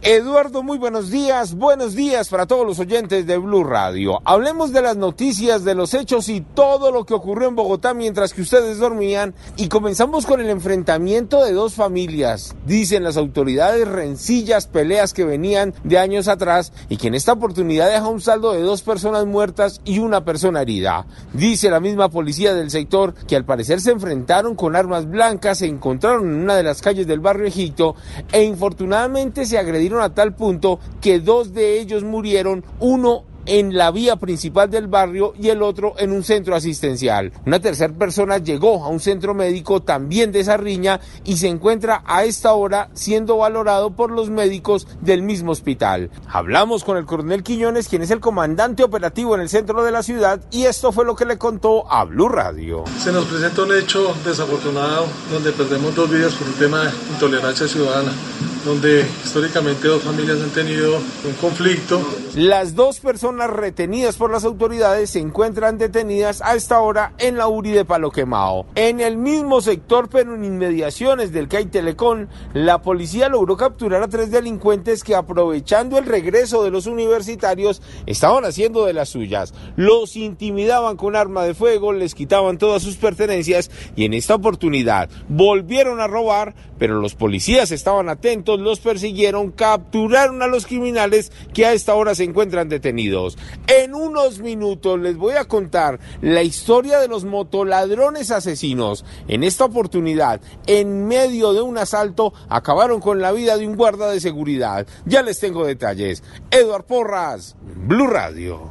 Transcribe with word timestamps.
Eduardo, 0.00 0.62
muy 0.62 0.78
buenos 0.78 1.10
días. 1.10 1.54
Buenos 1.54 1.96
días 1.96 2.28
para 2.28 2.46
todos 2.46 2.64
los 2.64 2.78
oyentes 2.78 3.26
de 3.26 3.36
Blue 3.36 3.64
Radio. 3.64 4.20
Hablemos 4.24 4.72
de 4.72 4.80
las 4.80 4.96
noticias, 4.96 5.64
de 5.64 5.74
los 5.74 5.92
hechos 5.92 6.28
y 6.28 6.40
todo 6.40 6.92
lo 6.92 7.04
que 7.04 7.14
ocurrió 7.14 7.48
en 7.48 7.56
Bogotá 7.56 7.94
mientras 7.94 8.32
que 8.32 8.42
ustedes 8.42 8.78
dormían. 8.78 9.34
Y 9.56 9.66
comenzamos 9.66 10.24
con 10.24 10.40
el 10.40 10.50
enfrentamiento 10.50 11.44
de 11.44 11.52
dos 11.52 11.74
familias. 11.74 12.54
Dicen 12.64 13.02
las 13.02 13.16
autoridades 13.16 13.88
rencillas, 13.88 14.68
peleas 14.68 15.12
que 15.12 15.24
venían 15.24 15.74
de 15.82 15.98
años 15.98 16.28
atrás 16.28 16.72
y 16.88 16.96
que 16.96 17.08
en 17.08 17.16
esta 17.16 17.32
oportunidad 17.32 17.90
deja 17.90 18.06
un 18.06 18.20
saldo 18.20 18.52
de 18.52 18.62
dos 18.62 18.82
personas 18.82 19.26
muertas 19.26 19.80
y 19.84 19.98
una 19.98 20.24
persona 20.24 20.62
herida. 20.62 21.06
Dice 21.32 21.70
la 21.70 21.80
misma 21.80 22.08
policía 22.08 22.54
del 22.54 22.70
sector 22.70 23.14
que 23.26 23.34
al 23.34 23.44
parecer 23.44 23.80
se 23.80 23.90
enfrentaron 23.90 24.54
con 24.54 24.76
armas 24.76 25.10
blancas, 25.10 25.58
se 25.58 25.66
encontraron 25.66 26.28
en 26.28 26.40
una 26.42 26.54
de 26.54 26.62
las 26.62 26.82
calles 26.82 27.08
del 27.08 27.18
barrio 27.18 27.46
Egipto 27.46 27.96
e 28.30 28.44
infortunadamente 28.44 29.44
se 29.44 29.58
agredieron 29.58 29.77
a 30.00 30.14
tal 30.14 30.34
punto 30.34 30.80
que 31.00 31.20
dos 31.20 31.54
de 31.54 31.80
ellos 31.80 32.04
murieron, 32.04 32.64
uno 32.80 33.24
en 33.48 33.76
la 33.76 33.90
vía 33.90 34.16
principal 34.16 34.70
del 34.70 34.86
barrio 34.86 35.32
y 35.40 35.48
el 35.48 35.62
otro 35.62 35.94
en 35.98 36.12
un 36.12 36.22
centro 36.22 36.54
asistencial. 36.54 37.32
Una 37.46 37.60
tercera 37.60 37.92
persona 37.92 38.38
llegó 38.38 38.84
a 38.84 38.88
un 38.88 39.00
centro 39.00 39.34
médico 39.34 39.80
también 39.80 40.30
de 40.32 40.40
esa 40.40 40.56
riña 40.56 41.00
y 41.24 41.38
se 41.38 41.48
encuentra 41.48 42.02
a 42.06 42.24
esta 42.24 42.52
hora 42.52 42.90
siendo 42.92 43.38
valorado 43.38 43.90
por 43.92 44.10
los 44.10 44.28
médicos 44.28 44.86
del 45.00 45.22
mismo 45.22 45.52
hospital. 45.52 46.10
Hablamos 46.30 46.84
con 46.84 46.98
el 46.98 47.06
coronel 47.06 47.42
Quiñones, 47.42 47.88
quien 47.88 48.02
es 48.02 48.10
el 48.10 48.20
comandante 48.20 48.84
operativo 48.84 49.34
en 49.34 49.40
el 49.40 49.48
centro 49.48 49.82
de 49.82 49.92
la 49.92 50.02
ciudad, 50.02 50.40
y 50.50 50.64
esto 50.64 50.92
fue 50.92 51.06
lo 51.06 51.16
que 51.16 51.24
le 51.24 51.38
contó 51.38 51.90
a 51.90 52.04
Blue 52.04 52.28
Radio. 52.28 52.84
Se 52.98 53.12
nos 53.12 53.24
presenta 53.24 53.62
un 53.62 53.74
hecho 53.74 54.14
desafortunado 54.24 55.06
donde 55.32 55.52
perdemos 55.52 55.94
dos 55.94 56.10
vidas 56.10 56.34
por 56.34 56.48
un 56.48 56.54
tema 56.54 56.84
de 56.84 56.90
intolerancia 57.14 57.66
ciudadana 57.66 58.12
donde 58.64 59.06
históricamente 59.24 59.88
dos 59.88 60.02
familias 60.02 60.40
han 60.42 60.50
tenido 60.50 60.96
un 60.96 61.32
conflicto. 61.40 62.00
Las 62.34 62.74
dos 62.74 63.00
personas 63.00 63.50
retenidas 63.50 64.16
por 64.16 64.30
las 64.30 64.44
autoridades 64.44 65.10
se 65.10 65.20
encuentran 65.20 65.78
detenidas 65.78 66.42
a 66.42 66.54
esta 66.54 66.80
hora 66.80 67.12
en 67.18 67.36
la 67.36 67.48
URI 67.48 67.72
de 67.72 67.84
Palo 67.84 68.10
Quemao. 68.10 68.66
En 68.74 69.00
el 69.00 69.16
mismo 69.16 69.60
sector, 69.60 70.08
pero 70.10 70.34
en 70.34 70.44
inmediaciones 70.44 71.32
del 71.32 71.48
CAI 71.48 71.66
Telecom, 71.66 72.26
la 72.54 72.82
policía 72.82 73.28
logró 73.28 73.56
capturar 73.56 74.02
a 74.02 74.08
tres 74.08 74.30
delincuentes 74.30 75.04
que 75.04 75.14
aprovechando 75.14 75.98
el 75.98 76.06
regreso 76.06 76.64
de 76.64 76.70
los 76.70 76.86
universitarios 76.86 77.82
estaban 78.06 78.44
haciendo 78.44 78.84
de 78.84 78.92
las 78.92 79.08
suyas. 79.08 79.54
Los 79.76 80.16
intimidaban 80.16 80.96
con 80.96 81.16
arma 81.16 81.44
de 81.44 81.54
fuego, 81.54 81.92
les 81.92 82.14
quitaban 82.14 82.58
todas 82.58 82.82
sus 82.82 82.96
pertenencias 82.96 83.70
y 83.96 84.04
en 84.04 84.14
esta 84.14 84.34
oportunidad 84.34 85.08
volvieron 85.28 86.00
a 86.00 86.06
robar, 86.06 86.54
pero 86.78 87.00
los 87.00 87.14
policías 87.14 87.70
estaban 87.70 88.08
atentos 88.08 88.47
los 88.56 88.80
persiguieron, 88.80 89.50
capturaron 89.50 90.42
a 90.42 90.46
los 90.46 90.66
criminales 90.66 91.32
que 91.52 91.66
a 91.66 91.72
esta 91.72 91.94
hora 91.94 92.14
se 92.14 92.24
encuentran 92.24 92.68
detenidos. 92.68 93.36
En 93.66 93.94
unos 93.94 94.38
minutos 94.38 94.98
les 95.00 95.16
voy 95.16 95.34
a 95.34 95.44
contar 95.44 96.00
la 96.22 96.42
historia 96.42 96.98
de 96.98 97.08
los 97.08 97.24
motoladrones 97.24 98.30
asesinos. 98.30 99.04
En 99.26 99.44
esta 99.44 99.64
oportunidad, 99.64 100.40
en 100.66 101.06
medio 101.06 101.52
de 101.52 101.62
un 101.62 101.78
asalto, 101.78 102.32
acabaron 102.48 103.00
con 103.00 103.20
la 103.20 103.32
vida 103.32 103.56
de 103.56 103.66
un 103.66 103.76
guarda 103.76 104.10
de 104.10 104.20
seguridad. 104.20 104.86
Ya 105.04 105.22
les 105.22 105.40
tengo 105.40 105.66
detalles. 105.66 106.22
Eduard 106.50 106.84
Porras, 106.84 107.56
Blue 107.60 108.06
Radio. 108.06 108.70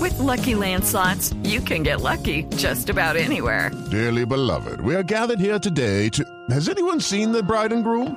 With 0.00 0.18
lucky 0.18 0.54
landslots, 0.54 1.34
you 1.44 1.60
can 1.60 1.82
get 1.82 2.00
lucky 2.00 2.44
just 2.56 2.90
about 2.90 3.16
anywhere. 3.16 3.70
Dearly 3.90 4.26
beloved, 4.26 4.80
we 4.80 4.94
are 4.94 5.02
gathered 5.02 5.40
here 5.40 5.58
today 5.58 6.08
to. 6.10 6.24
Has 6.50 6.68
anyone 6.68 7.00
seen 7.00 7.32
the 7.32 7.42
bride 7.42 7.72
and 7.72 7.82
groom? 7.82 8.16